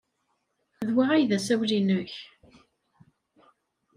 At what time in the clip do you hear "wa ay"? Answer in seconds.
0.95-1.23